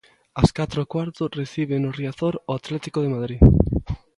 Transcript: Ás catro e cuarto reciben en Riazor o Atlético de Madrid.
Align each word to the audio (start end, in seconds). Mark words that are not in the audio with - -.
Ás 0.41 0.49
catro 0.57 0.79
e 0.81 0.89
cuarto 0.93 1.23
reciben 1.39 1.81
en 1.87 1.93
Riazor 1.99 2.35
o 2.49 2.51
Atlético 2.59 2.99
de 3.01 3.13
Madrid. 3.15 3.41